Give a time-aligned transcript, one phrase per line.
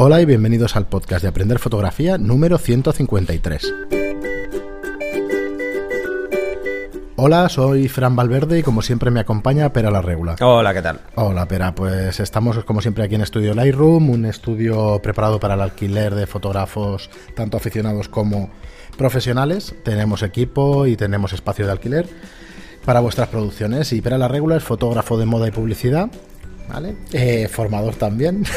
[0.00, 3.74] Hola y bienvenidos al podcast de Aprender Fotografía número 153.
[7.16, 10.36] Hola, soy Fran Valverde y como siempre me acompaña Pera la Regula.
[10.40, 11.00] Hola, ¿qué tal?
[11.16, 15.62] Hola, Pera, pues estamos como siempre aquí en Estudio Lightroom, un estudio preparado para el
[15.62, 18.50] alquiler de fotógrafos tanto aficionados como
[18.96, 19.74] profesionales.
[19.84, 22.08] Tenemos equipo y tenemos espacio de alquiler
[22.84, 23.92] para vuestras producciones.
[23.92, 26.08] Y Pera la Regula es fotógrafo de moda y publicidad,
[26.68, 26.94] ¿vale?
[27.12, 28.44] Eh, formador también.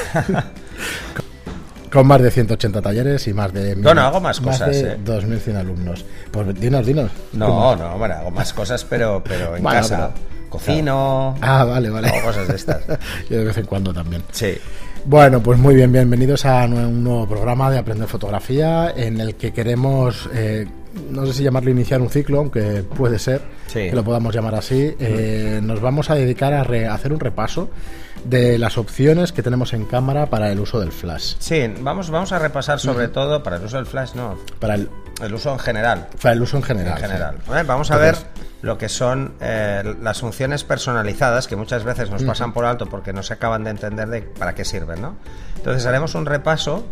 [1.92, 3.76] Con más de 180 talleres y más de...
[3.76, 4.98] No, no, hago más cosas, de eh.
[5.04, 6.06] 2.100 alumnos.
[6.32, 7.12] Pues dinos, dinos.
[7.34, 10.12] No, no, bueno, hago más cosas, pero, pero en Bueno, casa.
[10.14, 11.36] pero- Cocino.
[11.42, 12.10] Ah, vale, vale.
[12.10, 12.82] Hago cosas de estas.
[13.30, 14.22] Yo de vez en cuando también.
[14.32, 14.58] Sí.
[15.06, 19.52] Bueno, pues muy bien, bienvenidos a un nuevo programa de Aprender Fotografía en el que
[19.54, 20.68] queremos, eh,
[21.10, 23.90] no sé si llamarlo iniciar un ciclo, aunque puede ser Sí.
[23.90, 24.96] que lo podamos llamar así.
[25.00, 27.70] Eh, nos vamos a dedicar a, re- a hacer un repaso
[28.26, 31.36] de las opciones que tenemos en cámara para el uso del flash.
[31.40, 34.90] Sí, vamos, vamos a repasar sobre todo para el uso del flash, no, Para el,
[35.24, 36.08] el uso en general.
[36.22, 36.98] para el uso en general.
[36.98, 37.38] En general.
[37.66, 38.16] Vamos a ver
[38.62, 43.12] lo que son eh, las funciones personalizadas que muchas veces nos pasan por alto porque
[43.14, 45.16] no se acaban de entender de para qué sirven, ¿no?
[45.56, 46.86] Entonces haremos un repaso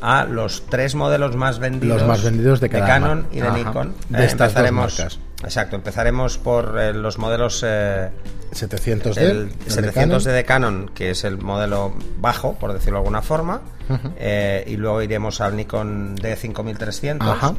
[0.00, 3.36] a los tres modelos más vendidos, Los más vendidos de cada Canon marca.
[3.36, 3.56] y de Ajá.
[3.58, 3.94] Nikon.
[4.08, 5.18] De estas dos marcas.
[5.42, 8.10] Exacto, empezaremos por eh, los modelos eh,
[8.52, 9.16] 700D.
[9.18, 9.92] el el de 700
[10.24, 10.36] Canon.
[10.36, 13.60] de Canon, que es el modelo bajo, por decirlo de alguna forma,
[14.18, 17.18] eh, y luego iremos al Nikon D5300.
[17.20, 17.54] Ajá.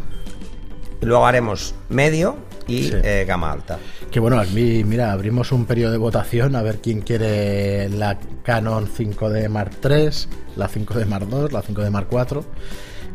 [1.01, 2.35] Y luego haremos medio
[2.67, 2.91] y Sí.
[2.93, 3.79] eh, gama alta.
[4.11, 8.87] Que bueno, aquí, mira, abrimos un periodo de votación a ver quién quiere la Canon
[8.87, 10.09] 5D Mark III,
[10.55, 12.43] la 5D Mark II, la 5D Mark IV.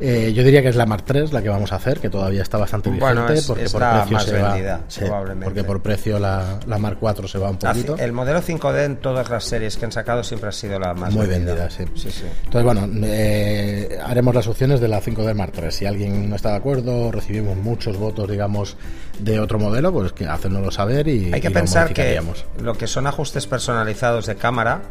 [0.00, 2.42] Eh, yo diría que es la Mark III la que vamos a hacer, que todavía
[2.42, 5.44] está bastante vigente Bueno, es- porque es por precio se va, vendida, sí, probablemente.
[5.44, 7.96] porque por precio la, la Mark IV se va un La poquito.
[7.98, 11.12] el modelo 5D en todas las series que han sacado siempre ha sido la más
[11.12, 11.54] Muy vendida.
[11.54, 11.84] vendida, sí.
[11.94, 12.24] Sí, sí.
[12.44, 15.70] Entonces, bueno, eh, haremos las opciones de la 5D Mark III.
[15.70, 18.76] Si alguien no está de acuerdo, recibimos muchos votos, digamos,
[19.18, 22.20] de otro modelo, pues que hacérnoslo saber y Hay que y lo pensar que
[22.60, 24.82] lo que son ajustes personalizados de cámara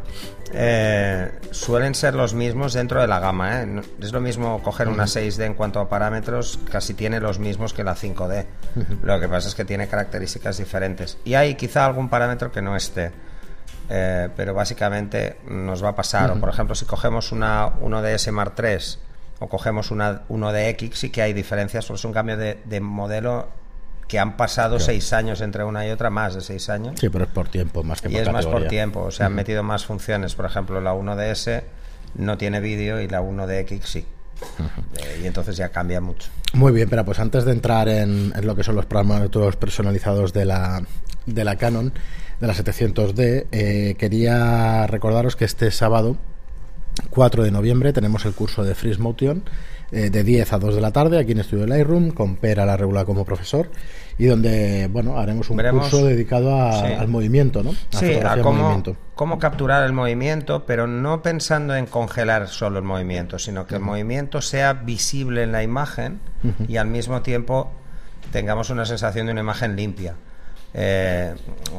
[0.54, 3.62] eh, suelen ser los mismos dentro de la gama.
[3.62, 3.82] ¿eh?
[4.02, 7.84] Es lo mismo coger una 6D en cuanto a parámetros, casi tiene los mismos que
[7.84, 8.46] la 5D.
[9.04, 11.18] Lo que pasa es que tiene características diferentes.
[11.26, 13.12] Y hay quizá algún parámetro que no esté.
[13.90, 16.32] eh, pero básicamente nos va a pasar.
[16.32, 18.78] O por ejemplo, si cogemos una 1DS Mark III
[19.40, 23.50] o cogemos una 1DX, sí que hay diferencias, porque es un cambio de, de modelo
[24.08, 27.00] que han pasado seis años entre una y otra, más de seis años.
[27.00, 29.28] Sí, pero es por tiempo, más que Y por es más por tiempo, o sea,
[29.28, 30.36] han metido más funciones.
[30.36, 31.64] Por ejemplo, la 1DS
[32.16, 34.06] no tiene vídeo y la 1DX sí.
[34.98, 36.30] Eh, y entonces ya cambia mucho.
[36.54, 40.34] Muy bien, pero pues antes de entrar en, en lo que son los parámetros personalizados
[40.34, 40.84] de la,
[41.26, 41.94] de la Canon,
[42.40, 46.18] de la 700D, eh, quería recordaros que este sábado
[47.10, 49.44] 4 de noviembre tenemos el curso de Freeze Motion
[49.94, 52.76] eh, de 10 a 2 de la tarde aquí en Estudio Lightroom con Pera la
[52.76, 53.70] regular como profesor
[54.18, 56.94] y donde bueno haremos un Veremos- curso dedicado a- Sí.
[56.94, 57.72] al movimiento, ¿no?
[57.72, 58.98] A Sí, a cómo, movimiento.
[59.16, 63.82] cómo capturar el movimiento, pero no pensando en congelar solo el movimiento, sino que el
[63.82, 66.20] movimiento sea visible en la imagen
[66.68, 67.72] y al mismo tiempo
[68.32, 70.16] tengamos una sensación de una imagen limpia.
[70.76, 71.36] Eh,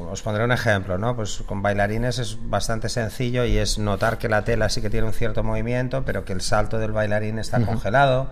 [0.09, 1.17] os pondré un ejemplo, ¿no?
[1.17, 5.07] Pues con bailarines es bastante sencillo y es notar que la tela sí que tiene
[5.07, 8.31] un cierto movimiento, pero que el salto del bailarín está congelado.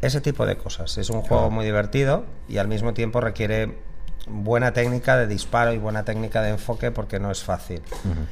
[0.00, 0.98] Ese tipo de cosas.
[0.98, 3.78] Es un juego muy divertido y al mismo tiempo requiere
[4.26, 7.82] buena técnica de disparo y buena técnica de enfoque porque no es fácil.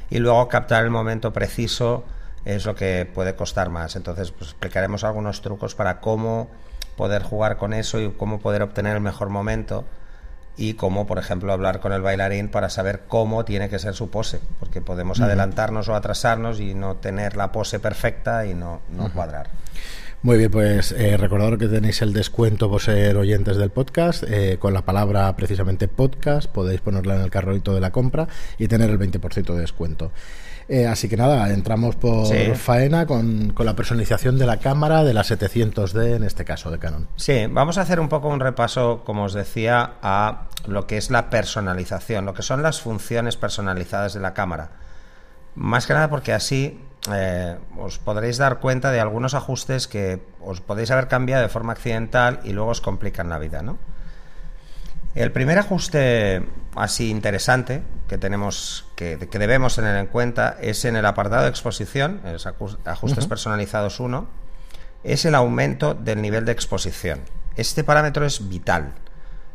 [0.08, 2.04] Y luego captar el momento preciso
[2.44, 3.96] es lo que puede costar más.
[3.96, 6.48] Entonces, pues explicaremos algunos trucos para cómo
[6.96, 9.84] poder jugar con eso y cómo poder obtener el mejor momento
[10.60, 14.10] y cómo, por ejemplo, hablar con el bailarín para saber cómo tiene que ser su
[14.10, 19.10] pose, porque podemos adelantarnos o atrasarnos y no tener la pose perfecta y no, no
[19.10, 19.48] cuadrar.
[20.22, 24.22] Muy bien, pues eh, recordad que tenéis el descuento por ser oyentes del podcast.
[24.28, 28.28] eh, con la palabra precisamente podcast podéis ponerla en el carrito de la compra
[28.58, 30.12] y tener el 20% de descuento.
[30.72, 32.52] Eh, así que nada, entramos por Sí.
[32.54, 36.78] faena con, con la personalización de la cámara de la 700D, en este caso de
[36.78, 37.08] Canon.
[37.16, 41.10] Sí, vamos a hacer un poco un repaso, como os decía, a lo que es
[41.10, 44.70] la personalización, lo que son las funciones personalizadas de la cámara.
[45.56, 46.80] Más que nada porque así
[47.12, 51.72] eh, os podréis dar cuenta de algunos ajustes que os podéis haber cambiado de forma
[51.72, 53.76] accidental y luego os complican la vida, ¿no?
[55.14, 56.42] El primer ajuste
[56.76, 61.48] así interesante que tenemos que, que debemos tener en cuenta es en el apartado de
[61.48, 64.26] exposición, es acu- ajustes personalizados 1,
[65.02, 67.20] es el aumento del nivel de exposición.
[67.56, 68.92] Este parámetro es vital.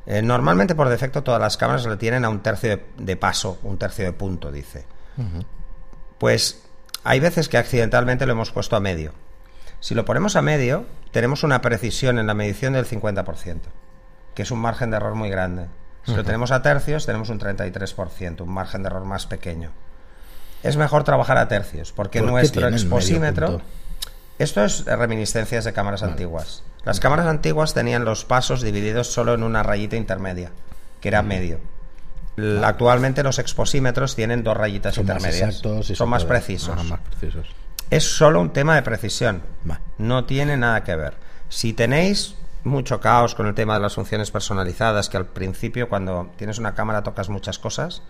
[0.08, 3.58] Eh, normalmente por defecto todas las cámaras le tienen a un tercio de, de paso,
[3.64, 4.86] un tercio de punto, dice.
[6.18, 6.64] Pues
[7.04, 9.14] hay veces que accidentalmente lo hemos puesto a medio.
[9.80, 13.60] Si lo ponemos a medio, tenemos una precisión en la medición del 50%,
[14.36, 15.68] que es un margen de error muy grande.
[16.06, 19.72] Si lo tenemos a tercios, tenemos un 33%, un margen de error más pequeño.
[20.62, 23.62] Es mejor trabajar a tercios, porque nuestro exposímetro...
[24.38, 26.64] Esto es reminiscencias de cámaras antiguas.
[26.84, 30.52] Las cámaras antiguas tenían los pasos divididos solo en una rayita intermedia,
[31.00, 31.60] que era medio.
[32.64, 35.62] Actualmente los exposímetros tienen dos rayitas intermedias.
[35.94, 36.78] son más precisos.
[37.90, 39.42] Es solo un tema de precisión.
[39.98, 41.14] No tiene nada que ver.
[41.48, 46.32] Si tenéis mucho caos con el tema de las funciones personalizadas, que al principio cuando
[46.36, 48.02] tienes una cámara tocas muchas cosas,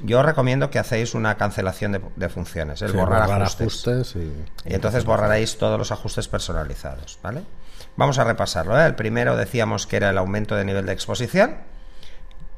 [0.00, 4.14] yo recomiendo que hacéis una cancelación de, funciones, el borrar, ajustes.
[4.16, 4.32] y...
[4.64, 7.42] entonces borraréis todos los ajustes personalizados, ¿vale?
[7.96, 8.78] Vamos a repasarlo.
[8.78, 8.84] ¿eh?
[8.84, 11.56] El primero decíamos que era el aumento de nivel de exposición.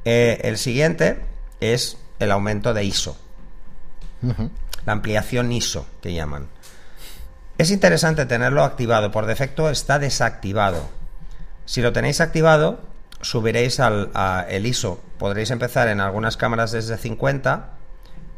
[0.05, 1.21] Eh, el siguiente
[1.61, 3.17] es el aumento de ISO.
[4.85, 6.49] La ampliación ISO, que llaman.
[7.57, 9.13] Es interesante tenerlo activado.
[9.13, 10.98] Por defecto está desactivado.
[11.69, 12.81] Si lo tenéis activado,
[13.21, 14.11] subiréis al
[14.49, 15.03] el ISO.
[15.19, 17.73] Podréis empezar en algunas cámaras desde 50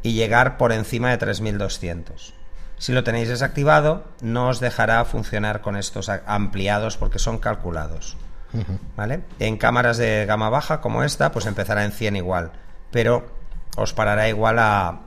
[0.03, 2.35] y llegar por encima de 3200.
[2.77, 8.17] Si lo tenéis desactivado, no os dejará funcionar con estos ampliados porque son calculados.
[8.97, 9.21] ¿Vale?
[9.39, 12.51] En cámaras de gama baja como esta, pues empezará en 100 igual,
[12.91, 13.31] pero
[13.77, 15.03] os parará igual a,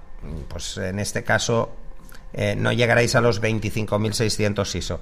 [0.48, 1.76] pues en este caso,
[2.36, 5.00] eh, no llegaréis a los 25.600 ISO.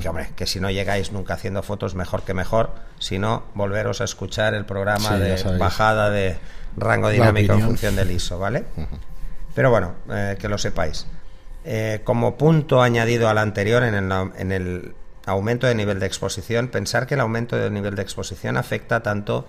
[0.00, 2.70] Que hombre, que si no llegáis nunca haciendo fotos, mejor que mejor.
[2.98, 6.36] Si no, volveros a escuchar el programa de bajada de
[6.76, 8.64] rango dinámico en función del ISO, ¿vale?
[9.54, 11.06] Pero bueno, eh, que lo sepáis.
[11.64, 14.94] Eh, como punto añadido al anterior en el, en el
[15.26, 19.46] aumento de nivel de exposición, pensar que el aumento del nivel de exposición afecta tanto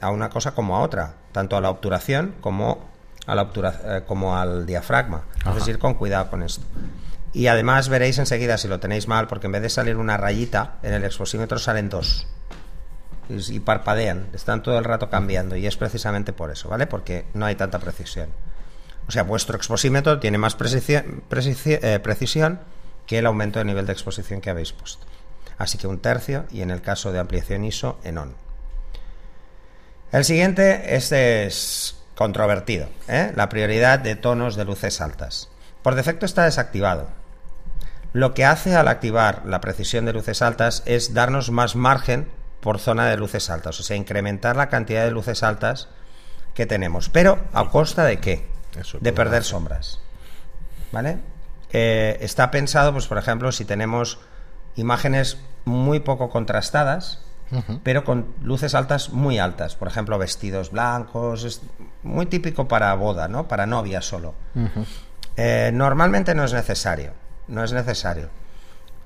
[0.00, 2.93] a una cosa como a otra, tanto a la obturación como
[3.26, 5.24] a la eh, como al diafragma.
[5.48, 6.64] Es decir, con cuidado con esto.
[7.32, 10.76] Y además veréis enseguida si lo tenéis mal, porque en vez de salir una rayita,
[10.82, 12.28] en el exposímetro salen dos.
[13.28, 15.56] Y, parpadean, están todo el rato cambiando.
[15.56, 16.86] Y es precisamente por eso, ¿vale?
[16.86, 18.28] Porque no hay tanta precisión.
[19.08, 22.60] O sea, vuestro exposímetro tiene más eh, precisión
[23.06, 25.04] que el aumento de nivel de exposición que habéis puesto.
[25.58, 28.34] Así que un tercio y en el caso de ampliación ISO en ON.
[30.12, 32.88] El siguiente, este es Controvertido.
[33.08, 33.32] ¿eh?
[33.34, 35.48] La prioridad de tonos de luces altas.
[35.82, 37.08] Por defecto está desactivado.
[38.12, 42.28] Lo que hace al activar la precisión de luces altas es darnos más margen
[42.60, 45.88] por zona de luces altas, o sea, incrementar la cantidad de luces altas
[46.54, 47.08] que tenemos.
[47.10, 48.54] Pero a costa de qué?
[49.00, 50.00] de perder sombras.
[50.92, 51.18] ¿Vale?
[51.72, 54.18] Eh, está pensado, pues por ejemplo, si tenemos
[54.76, 57.20] imágenes muy poco contrastadas,
[57.82, 59.76] pero con luces altas muy altas.
[59.76, 61.62] Por ejemplo, vestidos blancos, es
[62.02, 63.48] muy típico para boda, ¿no?
[63.48, 64.34] Para novia solo.
[65.36, 67.12] Eh, normalmente no es necesario,
[67.48, 68.28] no es necesario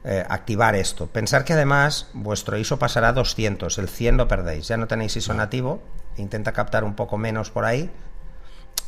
[0.05, 1.07] eh, activar esto.
[1.07, 4.69] Pensar que además vuestro ISO pasará a 200, el 100 lo perdéis.
[4.69, 5.83] Ya no tenéis ISO nativo,
[6.17, 7.91] intenta captar un poco menos por ahí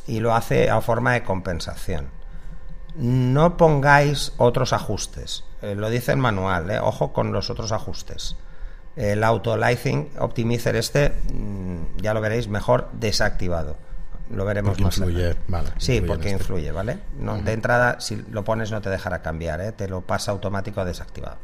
[0.07, 2.09] y lo hace a forma de compensación.
[2.95, 5.45] No pongáis otros ajustes.
[5.61, 8.35] Eh, lo dice el manual, ojo con los otros ajustes
[8.95, 13.77] el auto lighting optimizer este mm, ya lo veréis mejor desactivado
[14.29, 16.41] lo veremos más influye, vale, sí porque este.
[16.41, 19.71] influye vale no, de entrada si lo pones no te dejará cambiar ¿eh?
[19.71, 21.37] te lo pasa automático a desactivado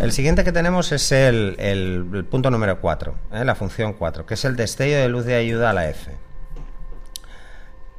[0.00, 3.44] El siguiente que tenemos es el, punto número 4, ¿eh?
[3.44, 6.12] la función 4, que es el destello de luz de ayuda a la F.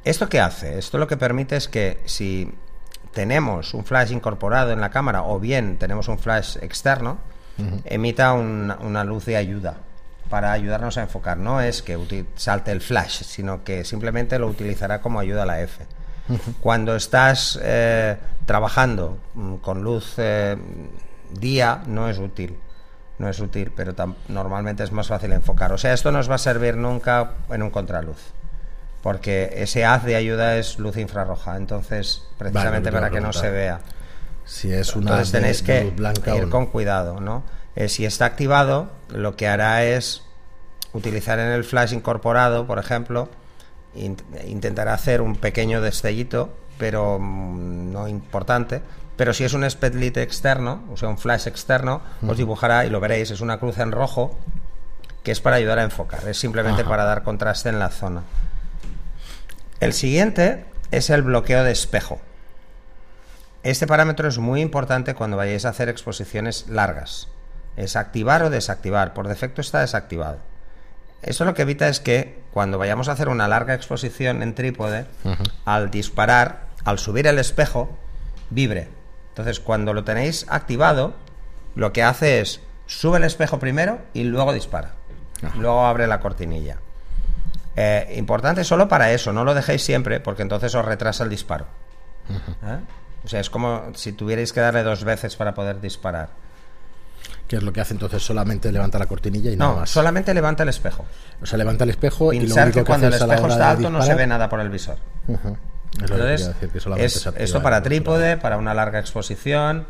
[0.02, 0.78] ¿Esto qué hace?
[0.78, 2.54] Esto lo que permite es que si
[3.12, 7.18] tenemos un flash incorporado en la cámara o bien tenemos un flash externo,
[7.84, 9.76] emita una luz de ayuda
[10.30, 11.36] para ayudarnos a enfocar.
[11.36, 15.60] No es que salte el flash, sino que simplemente lo utilizará como ayuda a la
[15.60, 15.84] F.
[16.60, 20.56] Cuando estás eh, trabajando mm, con luz eh,
[21.32, 22.56] día, no es útil.
[23.18, 23.92] No es útil, pero
[24.28, 25.72] normalmente es más fácil enfocar.
[25.72, 28.32] O sea, esto no os va a servir nunca en un contraluz
[29.02, 33.80] porque ese haz de ayuda es luz infrarroja, entonces precisamente para que no se vea.
[34.44, 35.92] Si es una entonces tenéis que
[36.36, 37.44] ir con cuidado, ¿no?
[37.76, 40.22] Eh, si está activado, lo que hará es
[40.92, 43.28] utilizar en el flash incorporado, por ejemplo,
[43.94, 48.82] intentará hacer un pequeño destellito, pero mm, no importante.
[49.16, 53.00] Pero si es un speedlit externo, o sea, un flash externo, os dibujará y lo
[53.00, 54.36] veréis, es una cruz en rojo
[55.22, 58.22] que es para ayudar a enfocar, es simplemente para dar contraste en la zona.
[59.80, 62.20] El siguiente es el bloqueo de espejo.
[63.62, 67.28] Este parámetro es muy importante cuando vayáis a hacer exposiciones largas.
[67.78, 69.14] Es activar o desactivar.
[69.14, 70.38] Por defecto está desactivado.
[71.22, 75.06] Eso lo que evita es que cuando vayamos a hacer una larga exposición en trípode,
[75.64, 77.96] al disparar, al subir el espejo,
[78.50, 78.88] vibre.
[79.30, 81.14] Entonces, cuando lo tenéis activado,
[81.74, 84.92] lo que hace es sube el espejo primero y luego dispara.
[85.56, 86.76] Luego abre la cortinilla.
[87.76, 91.66] Eh, importante solo para eso, no lo dejéis siempre, porque entonces os retrasa el disparo.
[92.28, 92.78] ¿Eh?
[93.24, 96.28] O sea, es como si tuvierais que darle dos veces para poder disparar.
[97.46, 98.22] ¿Qué es lo que hace entonces?
[98.22, 99.90] Solamente levanta la cortinilla y no, nada más.
[99.90, 101.04] solamente levanta el espejo.
[101.42, 103.90] O sea, levanta el espejo y lo único que que, cuando el espejo está alto
[103.90, 104.96] no se ve nada por el visor.
[105.28, 109.86] Es Entonces, decir, que es- esto para trípode, para una larga exposición,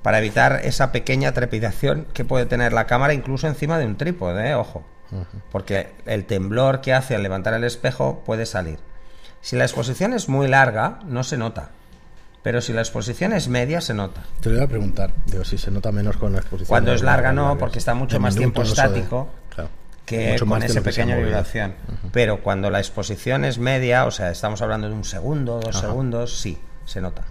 [0.00, 4.48] para evitar esa pequeña trepidación que puede tener la cámara incluso encima de un trípode,
[4.50, 4.54] ¿eh?
[4.54, 4.82] ojo.
[5.50, 8.78] Porque el temblor que hace al levantar el espejo puede salir.
[9.40, 11.70] Si la exposición es muy larga, no se nota.
[12.42, 14.22] Pero si la exposición es media, se nota.
[14.40, 16.68] Te lo iba a preguntar, digo, si se nota menos con la exposición.
[16.68, 19.28] Cuando es larga, no, porque está mucho más tiempo de- estático.
[19.54, 19.70] claro,
[20.04, 21.74] que mucho con esa pequeña vibración.
[22.12, 25.86] Pero cuando la exposición es media, o sea, estamos hablando de un segundo, dos Ajá.
[25.88, 27.22] segundos, sí, se nota.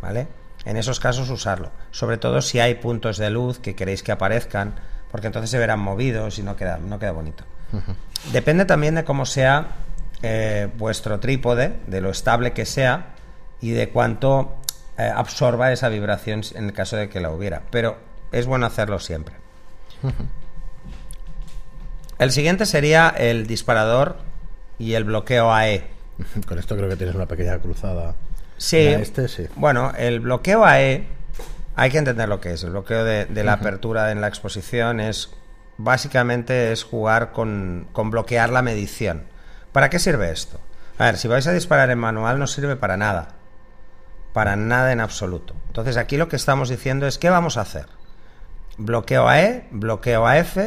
[0.00, 0.28] ¿Vale?
[0.64, 1.70] En esos casos usarlo.
[1.90, 4.74] Sobre todo si hay puntos de luz que queréis que aparezcan,
[5.14, 7.44] porque entonces se verán movidos y no queda, no queda bonito.
[8.32, 9.68] Depende también de cómo sea
[10.22, 13.14] eh, vuestro trípode, de lo estable que sea
[13.60, 14.56] y de cuánto
[14.98, 17.62] eh, absorba esa vibración en el caso de que la hubiera.
[17.70, 17.96] Pero
[18.32, 19.36] es bueno hacerlo siempre.
[22.18, 24.16] El siguiente sería el disparador
[24.80, 25.84] y el bloqueo AE.
[26.48, 28.16] Con esto creo que tienes una pequeña cruzada.
[28.56, 28.78] Sí.
[28.78, 29.46] Este sí.
[29.54, 31.06] Bueno, el bloqueo AE,
[31.76, 32.62] hay que entender lo que es.
[32.64, 35.30] El bloqueo de, de la apertura en la exposición es
[35.76, 39.24] básicamente es jugar con, con bloquear la medición.
[39.72, 40.60] ¿Para qué sirve esto?
[40.98, 43.28] A ver, si vais a disparar en manual no sirve para nada.
[44.32, 45.54] Para nada en absoluto.
[45.66, 47.86] Entonces aquí lo que estamos diciendo es ¿qué vamos a hacer?
[48.76, 50.58] Bloqueo AE, bloqueo AF,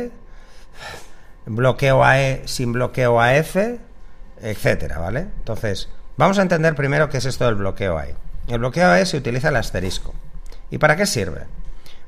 [1.45, 3.57] bloqueo AE sin bloqueo AF,
[4.41, 5.27] etcétera, ¿vale?
[5.39, 8.15] Entonces, vamos a entender primero qué es esto del bloqueo AE.
[8.47, 10.13] El bloqueo AE se utiliza el asterisco.
[10.71, 11.41] ¿Y para qué sirve?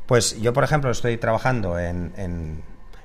[0.06, 2.64] Pues yo, por ejemplo, estoy trabajando en, en,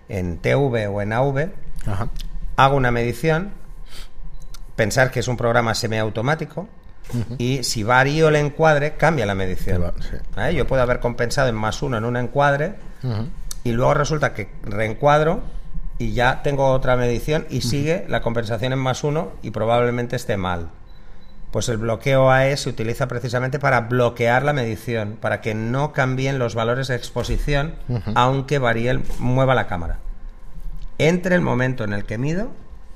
[0.08, 1.48] en TV o en AV,
[1.86, 2.08] Ajá.
[2.56, 3.52] hago una medición,
[4.76, 6.68] pensar que es un programa semiautomático,
[7.36, 9.76] y si varío el encuadre, cambia la medición.
[9.76, 10.16] Te va- sí.
[10.38, 10.54] ¿Eh?
[10.54, 12.74] Yo puedo haber compensado en más uno en un encuadre,
[13.64, 15.42] y luego resulta que reencuadro
[15.98, 20.36] y ya tengo otra medición y sigue la compensación en más uno y probablemente esté
[20.38, 20.70] mal.
[21.54, 26.40] Pues el bloqueo AE se utiliza precisamente para bloquear la medición, para que no cambien
[26.40, 27.76] los valores de exposición,
[28.16, 29.98] aunque varíe, el- mueva la cámara.
[30.98, 32.48] Entre el momento en el que mido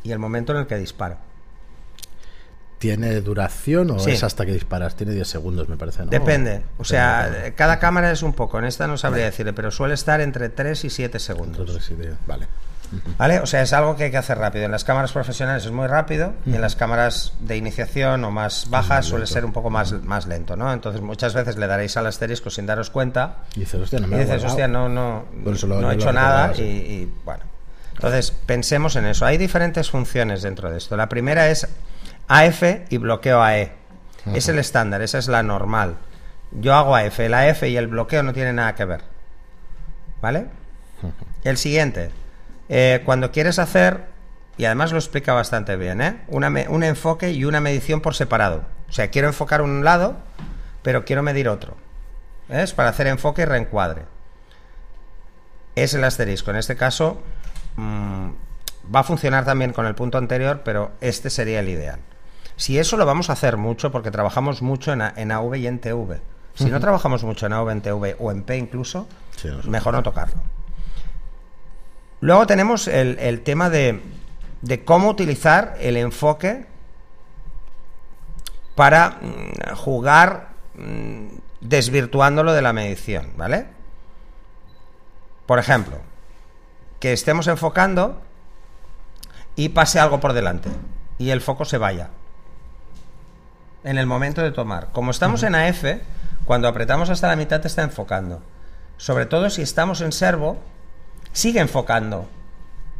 [0.03, 1.19] y el momento en el que disparo.
[2.79, 4.11] ¿Tiene duración o Sí.
[4.11, 4.97] es hasta que disparas?
[4.97, 6.11] Tiene 10 segundos, me parece, ¿no?
[6.11, 6.63] Depende.
[6.79, 7.55] O sea, Depende.
[7.55, 8.59] cada cámara es un poco.
[8.59, 11.61] En esta no sabría decirle, pero suele estar entre 3 y 7 segundos.
[11.61, 12.49] Nosotros sí, de- Vale.
[13.17, 13.41] ¿Vale?
[13.41, 14.65] O sea, es algo que hay que hacer rápido.
[14.65, 18.71] En las cámaras profesionales es muy rápido y en las cámaras de iniciación o más
[18.71, 20.73] bajas suele ser un poco más, más lento, ¿no?
[20.73, 24.11] Entonces muchas veces le daréis al asterisco sin daros cuenta Y dices, hostia, no y
[24.11, 27.45] me ha dices, hostia, no, he hecho nada y, y, bueno.
[27.95, 29.27] Entonces, pensemos en eso.
[29.27, 30.97] Hay diferentes funciones dentro de esto.
[30.97, 31.67] La primera es
[32.29, 33.73] AF y bloqueo AE.
[34.35, 35.97] Es el estándar, esa es la normal.
[36.53, 39.01] Yo hago AF, el AF y el bloqueo no tienen nada que ver.
[40.21, 40.47] ¿Vale?
[41.45, 42.11] El siguiente,
[42.69, 44.07] eh, cuando quieres hacer,
[44.57, 46.21] y además lo explica bastante bien, ¿eh?
[46.29, 48.63] Una me- un enfoque y una medición por separado.
[48.89, 50.17] O sea, quiero enfocar un lado,
[50.83, 51.77] pero quiero medir otro.
[52.49, 54.03] Es para hacer enfoque y reencuadre.
[55.77, 56.51] Es el asterisco.
[56.51, 57.21] En este caso,
[57.77, 58.31] mm,
[58.95, 62.01] va a funcionar también con el punto anterior, pero este sería el ideal.
[62.57, 66.21] Si eso lo vamos a hacer mucho, porque trabajamos mucho en, AV y en TV.
[66.55, 69.07] Si no trabajamos mucho en AV, en TV o en P incluso,
[69.37, 69.71] Sí, no sé.
[69.71, 70.41] mejor no tocarlo.
[72.21, 74.01] Luego tenemos el, el tema de,
[74.63, 76.67] de cómo utilizar el enfoque
[78.75, 81.27] para mm, jugar mm,
[81.61, 83.67] desvirtuándolo de la medición, ¿vale?
[85.47, 85.99] Por ejemplo,
[87.01, 88.21] que estemos enfocando
[89.57, 90.71] y pase algo por delante
[91.19, 92.11] y el foco se vaya
[93.85, 94.89] en el momento de tomar.
[94.93, 95.85] Como estamos en AF,
[96.45, 98.43] cuando apretamos hasta la mitad te está enfocando.
[98.97, 100.59] Sobre todo si estamos en servo,
[101.39, 102.29] sigue enfocando.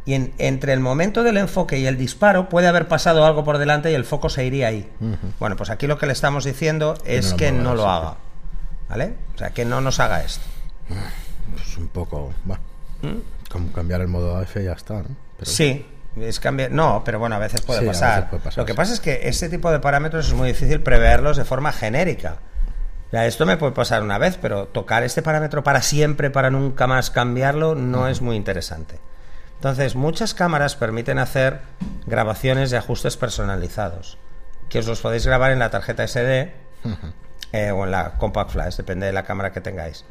[0.05, 3.57] Y en- entre el momento del enfoque y el disparo puede haber pasado algo por
[3.57, 4.89] delante y el foco se iría ahí.
[5.39, 8.15] Bueno, pues aquí lo que le estamos diciendo es que no lo haga.
[8.89, 9.13] ¿Vale?
[9.35, 10.43] O sea, que no nos haga esto.
[11.55, 12.33] Pues un poco.
[12.49, 12.59] Va.
[13.51, 15.09] Como cambiar el modo AF y ya está, ¿no?
[15.37, 16.71] Pero- Sí, es cambiar.
[16.71, 18.15] No, pero bueno, a veces puede, Sí, a pasar.
[18.15, 18.77] veces puede pasar, Lo que sí.
[18.77, 22.37] pasa es que este tipo de parámetros es muy difícil preverlos de forma genérica.
[23.11, 26.85] Ya, esto me puede pasar una vez, pero tocar este parámetro para siempre, para nunca
[26.87, 28.99] más cambiarlo, no es muy interesante.
[29.55, 31.59] Entonces, muchas cámaras permiten hacer
[32.05, 34.17] grabaciones de ajustes personalizados,
[34.69, 36.53] que os los podéis grabar en la tarjeta SD
[37.51, 40.05] eh, o en la Compact Flash, depende de la cámara que tengáis.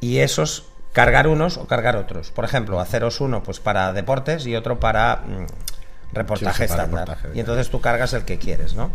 [0.00, 2.30] Y esos, cargar unos o cargar otros.
[2.30, 7.06] Por ejemplo, haceros uno pues para deportes y otro para mm, reportaje Sí, estándar.
[7.06, 8.90] reportaje, y entonces tú cargas el que quieres, ¿no?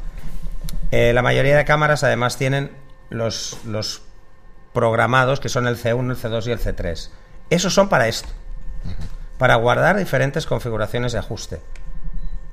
[0.91, 2.71] Eh, la mayoría de cámaras además tienen
[3.09, 4.01] los, los
[4.73, 7.09] programados que son el C1, el C2 y el C3.
[7.49, 8.29] Esos son para esto,
[9.37, 11.61] para guardar diferentes configuraciones de ajuste.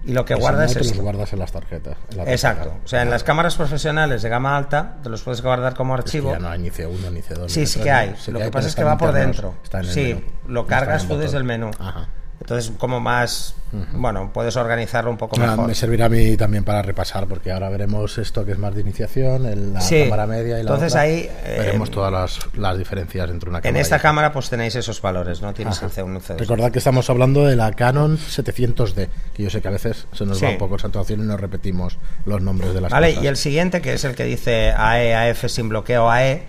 [0.05, 1.97] Y lo que Ese guarda es te los guardas en las tarjetas.
[2.11, 2.31] en la tarjeta.
[2.33, 2.75] Exacto.
[2.85, 6.01] O sea, en las cámaras profesionales de gama alta te los puedes guardar como Es
[6.03, 6.33] que archivo.
[6.33, 7.49] ya no hay ni C1 ni C2.
[7.49, 7.97] Sí, ni sí C3, que ¿no?
[7.97, 8.17] hay.
[8.19, 9.55] Sí lo que, hay, pasa es que va por internos, dentro.
[9.63, 10.23] está en el sí, menú.
[10.49, 11.71] lo cargas tú desde el menú.
[11.79, 12.09] Ajá.
[12.43, 13.55] Entonces, como más,
[13.95, 15.69] bueno, puedes organizarlo un poco Ah, mejor.
[15.69, 18.81] me servirá a mí también para repasar, porque ahora veremos esto que es más de
[18.81, 20.03] iniciación, el- la Sí.
[20.05, 21.03] cámara media y la Entonces otra.
[21.03, 24.03] ahí, eh, veremos todas las, las diferencias entre una cámara En y esta otra.
[24.09, 25.55] cámara pues tenéis esos valores, ¿no?
[25.55, 26.39] Tienes el C1 y el C2.
[26.41, 30.27] Recordad que estamos hablando de la Canon 700D, que yo sé que a veces se
[30.27, 30.45] nos Sí.
[30.45, 31.97] va un poco esa actuación y no repetimos
[32.27, 33.25] los nombres de las Vale, cosas.
[33.25, 36.43] y el siguiente, que es el que dice AE, AF sin bloqueo AE,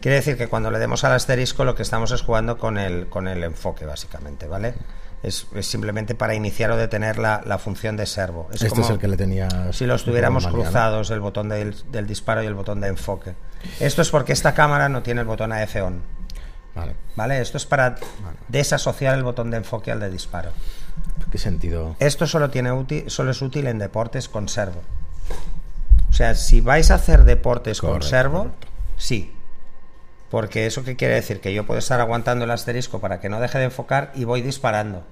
[0.00, 3.06] quiere decir que cuando le demos al asterisco lo que estamos es jugando con el,
[3.06, 4.72] con el enfoque, básicamente, ¿vale?
[5.22, 8.48] Es, es simplemente para iniciar o detener la, la función de servo.
[8.50, 9.72] Es este como es el que le tenía.
[9.72, 13.34] si los tuviéramos cruzados, el botón del, del disparo y el botón de enfoque.
[13.80, 16.02] Esto es porque esta cámara no tiene el botón AF on,
[16.74, 16.94] Vale.
[17.16, 17.40] ¿vale?
[17.40, 17.96] Esto es para
[18.46, 20.52] desasociar el botón de enfoque al de disparo.
[21.32, 21.96] ¿Qué sentido?
[21.98, 24.80] Esto solo, tiene útil, solo es útil en deportes con servo.
[26.08, 28.68] O sea, si vais a hacer deportes con servo, correcto.
[28.96, 29.34] sí.
[30.30, 31.40] Porque eso qué quiere decir?
[31.40, 34.42] Que yo puedo estar aguantando el asterisco para que no deje de enfocar y voy
[34.42, 35.02] disparando.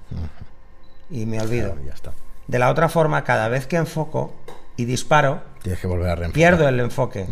[1.11, 1.75] Y me olvido.
[1.87, 2.13] Ya está.
[2.47, 4.35] De la otra forma, cada vez que enfoco
[4.77, 7.27] y disparo, Tienes que volver a pierdo el enfoque.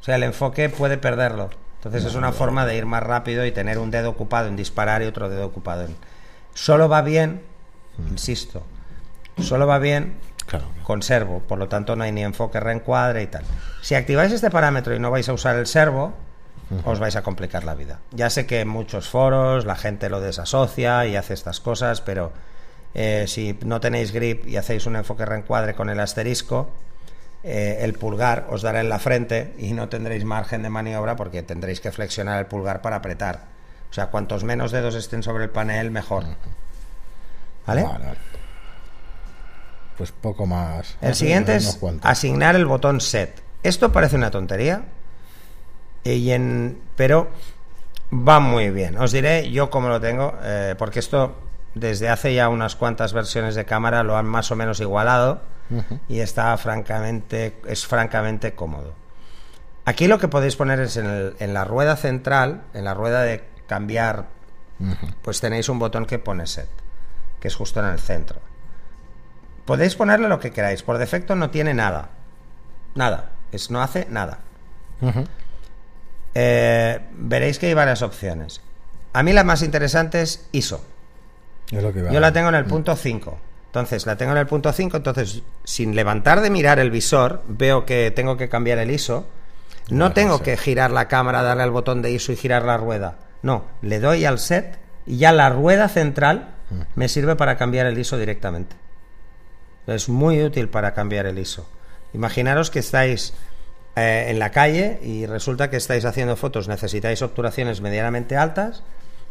[0.00, 1.50] O sea, el enfoque puede perderlo.
[1.76, 5.02] Entonces es una forma de ir más rápido y tener un dedo ocupado en disparar
[5.02, 5.94] y otro dedo ocupado en...
[6.54, 7.42] Solo va bien,
[8.10, 8.62] insisto,
[9.42, 10.14] solo va bien
[10.46, 10.66] Claro.
[10.82, 13.44] con servo, por lo tanto no hay ni enfoque reencuadre y tal.
[13.82, 16.14] Si activáis este parámetro y no vais a usar el servo,
[16.84, 18.00] os vais a complicar la vida.
[18.12, 22.32] Ya sé que en muchos foros la gente lo desasocia y hace estas cosas, pero
[22.94, 26.70] eh, si no tenéis grip y hacéis un enfoque reencuadre con el asterisco,
[27.42, 31.42] eh, el pulgar os dará en la frente y no tendréis margen de maniobra porque
[31.42, 33.42] tendréis que flexionar el pulgar para apretar.
[33.90, 36.24] O sea, cuantos menos dedos estén sobre el panel, mejor.
[37.66, 37.86] ¿Vale?
[39.96, 40.96] Pues poco más.
[41.00, 43.42] El siguiente es asignar el botón set.
[43.62, 44.82] Esto parece una tontería,
[46.04, 47.28] y en- pero
[48.12, 48.96] va muy bien.
[48.98, 51.36] Os diré yo cómo lo tengo, eh, porque esto
[51.74, 55.40] desde hace ya unas cuantas versiones de cámara lo han más o menos igualado
[56.08, 58.92] y está francamente, es francamente cómodo.
[59.86, 63.22] Aquí lo que podéis poner es en, el- en la rueda central, en la rueda
[63.22, 64.26] de cambiar,
[65.22, 66.68] pues tenéis un botón que pone set,
[67.40, 68.40] que es justo en el centro.
[69.64, 70.82] Podéis ponerle lo que queráis.
[70.82, 72.10] Por defecto no tiene nada.
[72.94, 73.30] Nada.
[73.50, 74.40] Es, no hace nada.
[76.34, 78.60] Eh, veréis que hay varias opciones.
[79.12, 80.84] A mí la más interesante es ISO.
[81.70, 83.38] Es lo que iba Yo la tengo en el punto 5.
[83.66, 84.96] Entonces, la tengo en el punto 5.
[84.96, 89.26] Entonces, sin levantar de mirar el visor, veo que tengo que cambiar el ISO.
[89.90, 90.44] No tengo sí.
[90.44, 93.16] que girar la cámara, darle al botón de ISO y girar la rueda.
[93.42, 96.80] No, le doy al set y ya la rueda central Mm.
[96.94, 98.76] me sirve para cambiar el ISO directamente.
[99.86, 101.68] Es muy útil para cambiar el ISO.
[102.14, 103.34] Imaginaros que estáis
[103.96, 108.82] eh, en la calle y resulta que estáis haciendo fotos, necesitáis obturaciones medianamente altas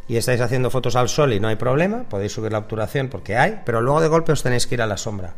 [0.08, 3.36] y estáis haciendo fotos al sol y no hay problema, podéis subir la obturación porque
[3.36, 5.34] hay, pero luego de golpe os tenéis que ir a la sombra.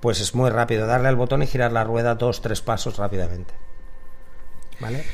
[0.00, 3.52] Pues es muy rápido, darle al botón y girar la rueda dos, tres pasos rápidamente.
[4.80, 5.04] ¿Vale?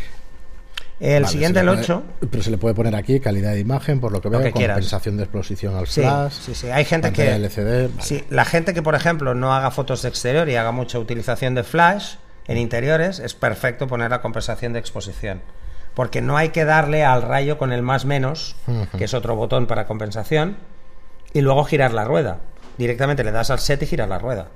[1.01, 2.03] El Vale, siguiente, el le puede- 8.
[2.31, 4.53] Pero se le puede poner aquí calidad de imagen, por lo que Lo veo, que
[4.53, 4.77] quieras.
[4.77, 6.33] compensación de exposición al Sí, flash.
[6.33, 6.69] sí, sí.
[6.71, 7.29] Hay gente que.
[7.35, 7.89] LCD.
[7.89, 8.03] vale.
[8.03, 11.55] Sí, la gente que, por ejemplo, no haga fotos de exterior y haga mucha utilización
[11.57, 12.15] de flash
[12.47, 15.41] en interiores, es perfecto poner la compensación de exposición.
[15.95, 18.57] Porque no hay que darle al rayo con el más menos,
[18.99, 20.57] que es otro botón para compensación,
[21.33, 22.39] y luego girar la rueda.
[22.79, 24.49] Directamente le das al set y giras la rueda.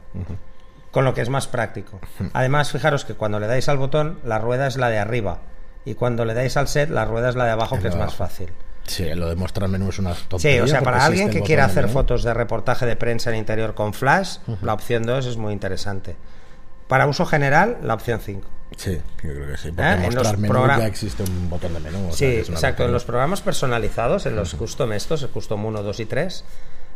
[0.90, 2.00] Con lo que es más práctico.
[2.32, 5.38] Además, fijaros que cuando le dais al botón, la rueda es la de arriba.
[5.84, 8.14] Y cuando le dais al set, la rueda es la de abajo, que es más
[8.14, 8.48] fácil.
[8.86, 10.64] Sí, lo de mostrar menú es una Sí, tontería.
[10.64, 13.92] o sea, para alguien que quiera hacer fotos de reportaje de prensa en interior con
[13.94, 16.16] flash, la opción 2 es muy interesante.
[16.88, 18.48] Para uso general, la opción 5.
[18.76, 19.70] Sí, yo creo que sí.
[19.70, 20.06] Porque ¿Eh?
[20.06, 22.08] En los menú ya existe un botón de menú.
[22.08, 22.84] o sea, Sí, exacto.
[22.84, 26.44] En los programas personalizados, en los custom estos, el custom 1, 2 y 3,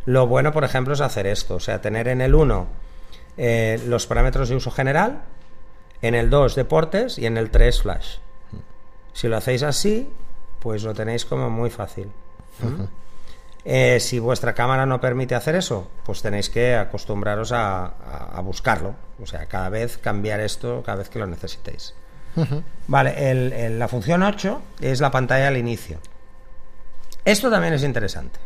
[0.07, 1.57] lo bueno, por ejemplo, es hacer esto.
[1.57, 2.67] O sea, tener en el 1
[3.37, 5.23] eh, los parámetros de uso general,
[6.03, 8.17] en el 2 deportes y en el 3 flash.
[9.13, 10.11] Si lo hacéis así,
[10.61, 12.09] pues lo tenéis como muy fácil.
[12.61, 13.02] ¿Mm?
[13.65, 18.41] Eh, si vuestra cámara no permite hacer eso, pues tenéis que acostumbraros a, a- a
[18.41, 18.95] buscarlo.
[19.23, 21.95] O sea, cada vez cambiar esto cada vez que lo necesitéis.
[22.89, 25.99] Vale, el- el- la función 8 es la pantalla al inicio.
[27.25, 28.41] Esto también es interesante.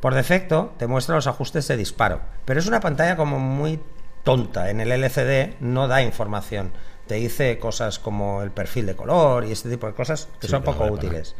[0.00, 3.80] Por defecto te muestra los ajustes de disparo, pero es una pantalla como muy
[4.22, 4.70] tonta.
[4.70, 6.72] En el LCD no da información.
[7.06, 10.50] Te dice cosas como el perfil de color y este tipo de cosas que Sí,
[10.52, 11.34] son poco útiles.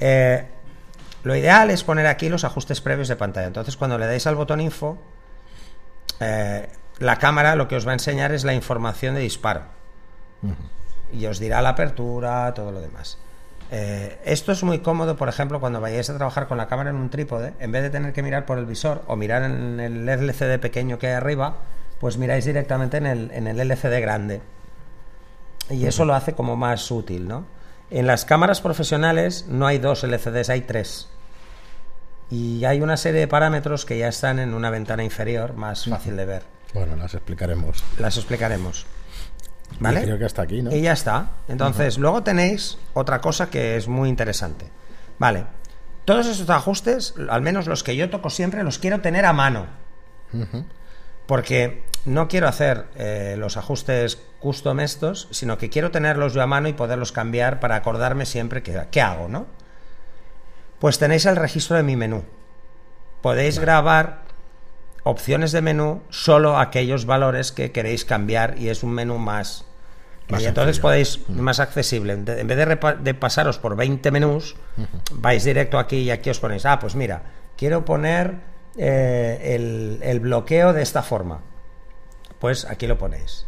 [0.00, 0.44] Eh,
[1.22, 3.46] lo ideal es poner aquí los ajustes previos de pantalla.
[3.46, 4.98] Entonces, cuando le dais al botón info,
[6.20, 9.62] eh, la cámara lo que os va a enseñar es la información de disparo.
[11.12, 13.18] Y os dirá la apertura, todo lo demás.
[13.70, 16.96] Eh, esto es muy cómodo, por ejemplo, cuando vayáis a trabajar con la cámara en
[16.96, 20.08] un trípode, en vez de tener que mirar por el visor o mirar en el
[20.08, 21.56] LCD pequeño que hay arriba,
[22.00, 24.42] pues miráis directamente en el, en el LCD grande.
[25.70, 27.46] Y eso lo hace como más útil, ¿no?
[27.90, 31.08] En las cámaras profesionales no hay dos LCDs, hay tres.
[32.32, 36.16] Y hay una serie de parámetros que ya están en una ventana inferior, más fácil
[36.16, 36.42] de ver.
[36.72, 37.84] Bueno, las explicaremos.
[37.98, 38.86] Las explicaremos.
[39.80, 40.00] ¿Vale?
[40.00, 40.74] Y creo que hasta aquí, ¿no?
[40.74, 41.32] Y ya está.
[41.46, 44.64] Entonces, luego tenéis otra cosa que es muy interesante.
[45.18, 45.44] Vale.
[46.06, 49.66] Todos estos ajustes, al menos los que yo toco siempre, los quiero tener a mano.
[51.26, 56.46] Porque no quiero hacer eh, los ajustes custom estos, sino que quiero tenerlos yo a
[56.46, 59.60] mano y poderlos cambiar para acordarme siempre que, qué hago, ¿no?
[60.82, 62.24] Pues tenéis el registro de mi menú.
[63.22, 64.22] Podéis grabar
[65.04, 69.64] opciones de menú solo aquellos valores que queréis cambiar y es un menú más.
[70.28, 70.82] Más y entonces sencillo.
[70.82, 72.16] podéis, más accesible.
[72.16, 74.56] De- En vez de pasaros por 20 menús,
[75.12, 77.22] vais directo aquí y aquí os ponéis, ah, pues mira,
[77.56, 78.38] quiero poner
[78.76, 81.42] eh, el, el bloqueo de esta forma.
[82.40, 83.46] Pues aquí lo ponéis.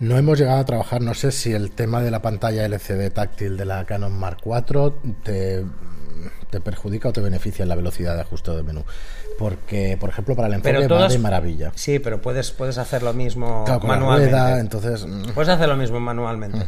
[0.00, 3.56] No hemos llegado a trabajar, no sé si el tema de la pantalla LCD táctil
[3.56, 5.64] de la Canon Mark IV te,
[6.50, 8.84] te perjudica o te beneficia en la velocidad de ajuste de menú.
[9.38, 11.72] Porque, por ejemplo, para el enfoque Pero va de maravilla.
[11.74, 14.30] Sí, pero puedes, puedes hacer lo mismo Claro, manualmente.
[14.32, 15.06] rueda, entonces...
[15.06, 16.64] mm, Puedes hacer lo mismo manualmente.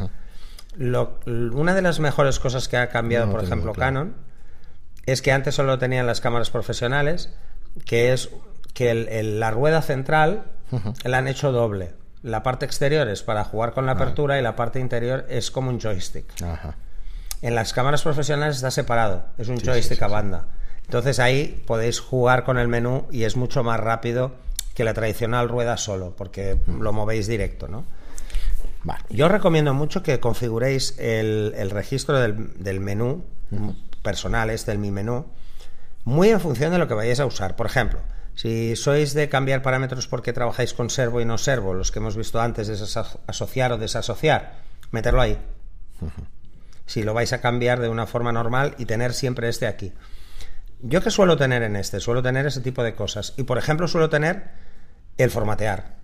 [0.76, 3.94] Lo- l- una de las mejores cosas que ha cambiado, No lo por ejemplo, claro.
[3.94, 4.14] Canon,
[5.06, 7.30] es que antes solo tenían las cámaras profesionales,
[7.84, 8.30] que es
[8.72, 10.44] que el- el- la rueda central
[11.04, 11.92] la han hecho doble.
[12.22, 15.68] La parte exterior es para jugar con la apertura y la parte interior es como
[15.70, 16.24] un joystick.
[16.42, 16.74] Ajá.
[17.44, 20.46] En las cámaras profesionales está separado, es un Sí, joystick sí, a banda.
[20.86, 24.32] Entonces ahí podéis jugar con el menú y es mucho más rápido
[24.74, 27.84] que la tradicional rueda solo, porque lo movéis directo, ¿no?
[28.82, 29.02] Vale.
[29.10, 33.26] Yo os recomiendo mucho que configuréis el, el registro del, del menú
[34.02, 35.26] personal, este, el mi menú,
[36.04, 37.56] muy en función de lo que vayáis a usar.
[37.56, 38.00] Por ejemplo,
[38.34, 42.16] si sois de cambiar parámetros porque trabajáis con servo y no servo, los que hemos
[42.16, 44.60] visto antes de asociar o desasociar,
[44.92, 45.38] meterlo ahí.
[46.86, 49.92] Si lo vais a cambiar de una forma normal y tener siempre este aquí.
[50.80, 53.32] Yo que suelo tener en este, suelo tener ese tipo de cosas.
[53.36, 54.50] Y por ejemplo, suelo tener
[55.16, 55.96] el formatear.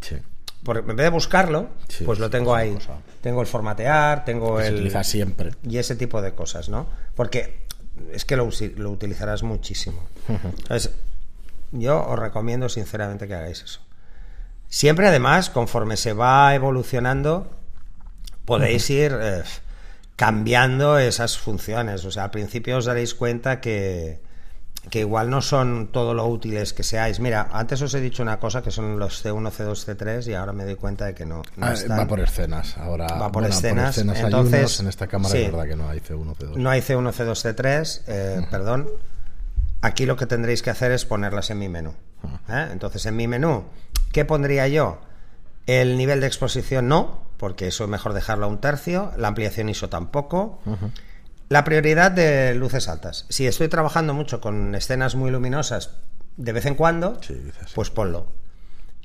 [0.00, 0.16] Sí.
[0.62, 2.72] Porque en vez de buscarlo, Sí, pues lo tengo ahí.
[2.74, 2.94] cosa.
[3.20, 4.74] Tengo el formatear, tengo Que se el.
[4.76, 5.50] utiliza siempre.
[5.68, 6.86] Y ese tipo de cosas, ¿no?
[7.14, 7.66] Porque
[8.12, 10.06] es que lo, lo utilizarás muchísimo.
[10.28, 10.92] Entonces,
[11.72, 13.80] yo os recomiendo sinceramente que hagáis eso.
[14.68, 17.50] Siempre, además, conforme se va evolucionando,
[18.44, 19.42] podéis ir eh,
[20.16, 22.04] cambiando esas funciones.
[22.04, 24.20] O sea, al principio os daréis cuenta que,
[24.90, 27.18] que igual no son todo lo útiles que seáis.
[27.20, 30.52] Mira, antes os he dicho una cosa que son los C1, C2, C3 y ahora
[30.52, 31.98] me doy cuenta de que no, no Ah, están.
[31.98, 32.76] va por escenas.
[32.78, 35.42] Ahora, Va por bueno, escenas, hay entonces, unos, en esta cámara sí.
[35.42, 36.56] es verdad que no hay C1, C2.
[36.56, 38.88] No hay C1, C2, C3, eh, perdón.
[39.80, 41.92] Aquí lo que tendréis que hacer es ponerlas en mi menú.
[42.48, 42.68] ¿eh?
[42.72, 43.64] Entonces, en mi menú,
[44.12, 44.98] ¿qué pondría yo?
[45.66, 49.12] El nivel de exposición no, porque eso es mejor dejarlo a un tercio.
[49.18, 50.60] La ampliación ISO tampoco.
[51.50, 53.26] La prioridad de luces altas.
[53.28, 55.90] Si estoy trabajando mucho con escenas muy luminosas
[56.38, 57.70] de vez en cuando, Sí, dices.
[57.74, 58.28] pues ponlo.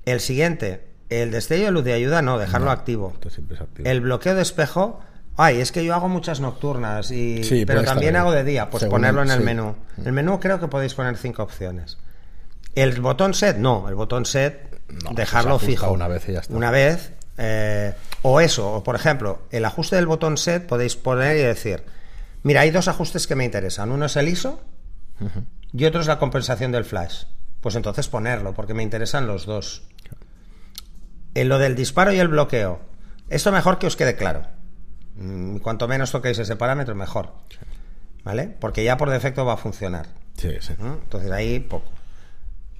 [0.06, 3.14] El siguiente, el destello de luz de ayuda, no, dejarlo activo.
[3.30, 3.90] Siempre es activo.
[3.90, 5.02] El bloqueo de espejo.
[5.36, 8.70] Ay, es que yo hago muchas nocturnas, y, Sí, pero también hago de día.
[8.70, 9.44] Pues Según- ponerlo en el sí.
[9.44, 9.76] menú.
[9.98, 11.98] En el menú creo que podéis poner cinco opciones.
[12.74, 13.90] El botón set, no.
[13.90, 15.92] El botón set, No, dejarlo se fijo.
[15.92, 16.54] una vez y ya está.
[16.56, 17.12] Una vez.
[17.40, 21.84] Eh, o eso, o por ejemplo, el ajuste del botón set podéis poner y decir:
[22.44, 23.92] Mira, hay dos ajustes que me interesan.
[23.92, 24.62] Uno es el ISO
[25.74, 27.24] y otro es la compensación del flash.
[27.62, 29.84] Pues entonces ponerlo, porque me interesan los dos.
[31.34, 32.82] En lo del disparo y el bloqueo,
[33.30, 34.44] esto mejor que os quede claro.
[35.16, 37.34] Mm, Cuanto menos toquéis ese parámetro, mejor.
[38.24, 38.48] ¿Vale?
[38.60, 40.08] Porque ya por defecto va a funcionar.
[40.36, 40.74] Sí, sí.
[40.80, 40.94] ¿no?
[40.94, 41.90] Entonces ahí poco.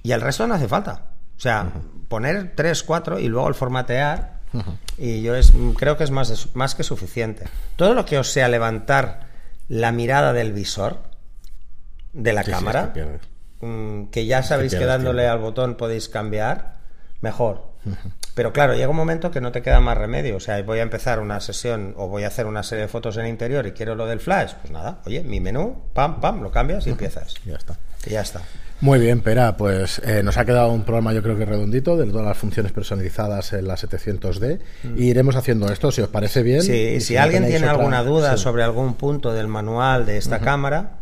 [0.02, 1.04] Y el resto no hace falta.
[1.36, 1.70] O sea,
[2.08, 4.39] poner 3, 4 y luego el formatear.
[4.98, 7.44] Y yo es, creo que es más, más que suficiente.
[7.76, 9.28] Todo lo que os sea levantar
[9.68, 10.98] la mirada del visor,
[12.12, 13.20] de la Sí, sí, cámara, es que pierdes.
[13.60, 16.78] mm, que ya sabéis que dándole al botón podéis cambiar,
[17.20, 17.70] mejor.
[18.34, 20.36] Pero claro, llega un momento que no te queda más remedio.
[20.36, 23.16] O sea, voy a empezar una sesión o voy a hacer una serie de fotos
[23.16, 24.52] en interior y quiero lo del flash.
[24.60, 27.34] Pues nada, oye, mi menú, pam, pam, lo cambias y empiezas.
[27.46, 27.76] Ya está.
[28.06, 28.42] Y ya está.
[28.80, 32.06] Muy bien, Pera, pues eh, nos ha quedado un programa yo creo que redondito de
[32.06, 34.58] todas las funciones personalizadas en la 700D
[34.96, 36.60] y iremos haciendo esto, si os parece bien.
[36.60, 36.62] Mm.
[36.62, 38.42] Sí, Y si, alguien tiene otra- alguna duda sí.
[38.42, 40.92] sobre algún punto del manual de esta cámara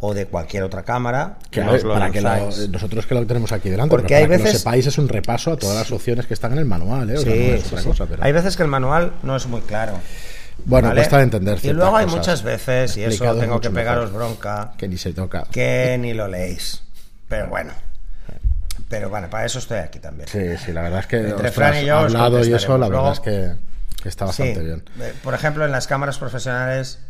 [0.00, 3.52] o de cualquier otra cámara, Que, nos lo para que lo- nosotros que lo tenemos
[3.52, 5.90] aquí delante, Porque hay para que lo veces- sepáis es un repaso a todas las
[5.92, 7.18] opciones que están en el manual, ¿eh?
[7.18, 7.88] O sea, Sí, no es sí, otra sí.
[7.88, 9.94] cosa, pero- Hay veces que el manual no es muy claro.
[10.64, 11.00] Bueno, ¿vale?
[11.02, 14.96] cuesta entender Y luego hay muchas veces, y eso tengo que pegaros bronca, que ni
[14.96, 15.44] se toca.
[15.52, 16.82] que ni lo leéis.
[17.28, 17.72] Pero bueno.
[18.88, 20.28] Pero bueno, para eso estoy aquí también.
[20.28, 23.12] Sí, sí, la verdad es que Entre Fran y yo hablado y eso, la verdad
[23.12, 23.52] es que,
[24.02, 24.42] que está Sí.
[24.44, 24.84] bastante bien.
[25.00, 27.00] Eh, Por ejemplo, en las cámaras profesionales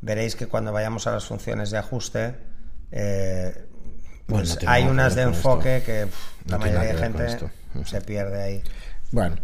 [0.00, 2.36] veréis que cuando vayamos a las funciones de ajuste,
[2.92, 3.66] eh,
[4.28, 7.26] Bueno, pues no tiene hay unas de enfoque que pff, la No mayoría de gente
[7.26, 7.50] esto.
[7.84, 8.62] se pierde ahí.
[9.10, 9.36] Bueno,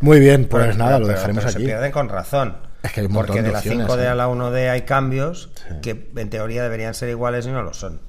[0.00, 1.62] muy bien, pues Pero- nada, pero- lo dejaremos pero aquí.
[1.62, 2.56] Se pierden con razón.
[2.82, 4.08] Es que hay un montón porque de la opciones, 5D ¿eh?
[4.08, 5.50] a la 1D hay cambios
[5.82, 8.00] que en teoría deberían ser iguales y no lo son.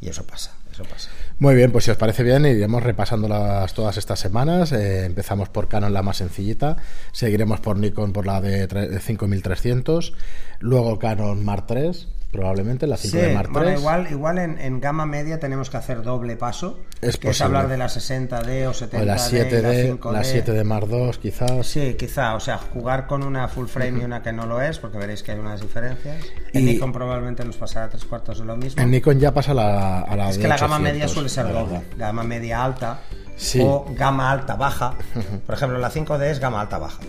[0.00, 1.10] Y eso pasa, eso pasa.
[1.38, 4.72] Muy bien, pues si os parece bien, iremos repasándolas todas estas semanas.
[4.72, 6.78] Eh, empezamos por Canon, la más sencillita.
[7.12, 10.14] Seguiremos por Nikon, por la de, tre- de 5300.
[10.60, 11.90] Luego Canon Mark III,
[12.30, 13.52] probablemente, la 5D Mark III.
[13.52, 17.40] bueno, igual, igual en, en gama media tenemos que hacer doble paso, Es que es
[17.40, 20.12] hablar de la 60D o 70D o la 7D, y la 5D.
[20.12, 21.66] la 7D Mark II, quizás.
[21.66, 24.78] Sí, quizá, o sea, jugar con una full frame y una que no lo es,
[24.78, 26.16] porque veréis que hay unas diferencias.
[26.52, 28.82] En Y- Nikon probablemente nos pasará tres cuartos de lo mismo.
[28.82, 31.28] En Nikon ya pasa la, a la es de que la gama 800, media suele
[31.28, 33.00] ser doble, gama media alta
[33.36, 33.60] Sí.
[33.62, 34.94] o gama alta baja.
[35.46, 37.00] Por ejemplo, la 5D es gama alta baja.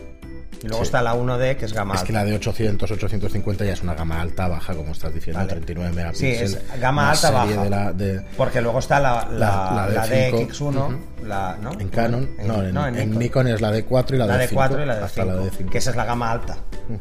[0.64, 0.88] Y luego Sí.
[0.88, 2.08] está la 1D que es gama Es alta.
[2.08, 5.52] que la de 800, 850 ya es una gama alta, baja, como estás diciendo, Vale.
[5.52, 6.54] 39 Sí, megapíxeles.
[6.74, 7.64] es gama alta baja.
[7.64, 11.72] de la- de- Porque luego está la, la, La- la la D5, DX1, la, ¿no?
[11.80, 13.48] en Canon, En- no, en, no, en Nikon.
[13.48, 14.50] es la D4 y la, la D5.
[14.50, 15.70] D4 y la hasta la D5, D5.
[15.70, 16.58] que esa es la gama alta.
[16.90, 16.96] Mm,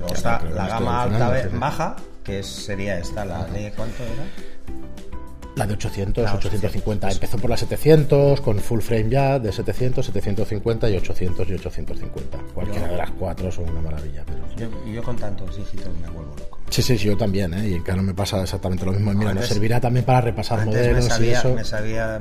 [0.00, 1.56] Luego Ya, está la gama alta sí, sí.
[1.58, 4.24] baja, que es- sería esta, la de ¿cuánto era?
[5.54, 7.06] La de 800, La 850.
[7.08, 11.54] 800, Empezó por la 700, con full frame ya, de 700, 750 y 800 y
[11.54, 12.38] 850.
[12.54, 14.24] Cualquiera Yo- de las cuatro son una maravilla.
[14.26, 14.70] Pero...
[14.70, 16.58] Yo, yo con tantos dígitos me vuelvo loco.
[16.70, 17.68] Sí, sí, sí, yo también, ¿eh?
[17.68, 19.12] Y en Canon me pasa exactamente lo mismo.
[19.12, 21.54] Mira, nos Antes- servirá también para repasar Antes me modelos y sabía, eso.
[21.54, 22.20] me sabía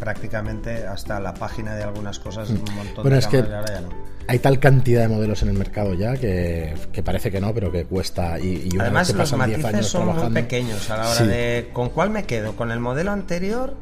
[0.00, 3.80] prácticamente hasta la página de algunas cosas, un montón Bueno, de es que ahora ya
[3.82, 3.88] no.
[4.26, 7.70] hay tal cantidad de modelos en el mercado ya que, que parece que no, pero
[7.70, 8.40] que cuesta.
[8.40, 10.96] Y, y una Además, vez que los pasan 10 matices años son muy pequeños a
[10.96, 11.26] la hora Sí.
[11.26, 11.70] de...
[11.72, 12.56] ¿Con cuál me quedo?
[12.56, 13.76] ¿Con el modelo anterior?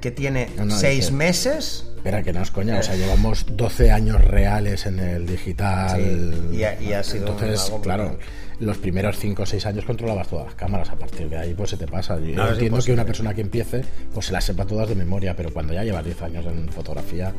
[0.00, 1.86] Que tiene No, no, seis es que- meses.
[2.02, 5.96] Espera, que no es coña, o sea, llevamos 12 años reales en el digital.
[6.50, 8.26] Sí, y ha- y ha sido Entonces, claro, brutal.
[8.58, 11.70] los primeros 5 o 6 años controlabas todas las cámaras, a partir de ahí pues
[11.70, 12.18] se te pasa.
[12.18, 15.36] Yo No, entiendo que una persona que empiece pues se las sepa todas de memoria,
[15.36, 17.32] pero cuando ya llevas 10 años en fotografía,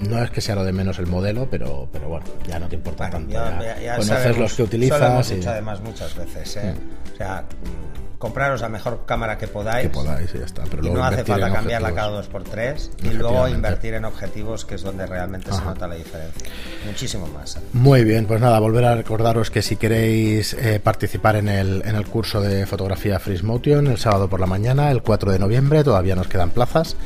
[0.00, 2.74] no es que sea lo de menos el modelo, pero, pero bueno, ya no te
[2.74, 3.32] importa Bueno, tanto.
[3.34, 5.00] ya- ya ya- conoces sabemos, los que eso lo utilizas.
[5.30, 6.56] hemos y- además muchas veces.
[6.56, 6.74] ¿eh?
[7.14, 9.88] O sea, mm, compraros la mejor cámara que podáis.
[9.88, 10.64] que podáis y ya está.
[10.64, 11.94] Pero y luego no hace falta cambiarla objetivos.
[11.94, 12.90] cada dos por tres.
[13.02, 16.48] Y luego invertir en objetivos, que es donde realmente se nota la diferencia.
[16.86, 17.58] Muchísimo más.
[17.72, 21.96] Muy bien, pues nada, volver a recordaros que si queréis eh, participar en el, en
[21.96, 25.82] el curso de fotografía Freeze Motion el sábado por la mañana, el 4 de noviembre,
[25.82, 26.96] todavía nos quedan plazas.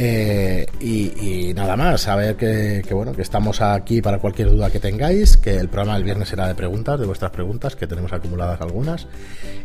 [0.00, 4.70] Eh, y, y nada más, saber que, que, bueno que estamos aquí para cualquier duda
[4.70, 8.12] que tengáis, que el programa del viernes será de preguntas, de vuestras preguntas, que tenemos
[8.12, 9.08] acumuladas algunas,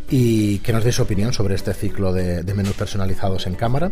[0.10, 3.92] y que nos deis opinión sobre este ciclo de, de menús personalizados en cámara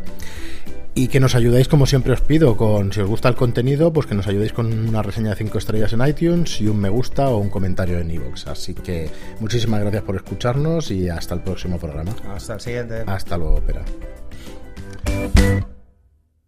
[0.94, 4.08] y que nos ayudéis, como siempre os pido, con si os gusta el contenido, pues
[4.08, 7.30] que nos ayudéis con una reseña de 5 estrellas en iTunes y un me gusta
[7.30, 8.48] o un comentario en iVoox.
[8.48, 12.14] Así que muchísimas gracias por escucharnos y hasta el próximo programa.
[12.34, 13.04] Hasta el siguiente.
[13.06, 13.86] Hasta luego, Pera.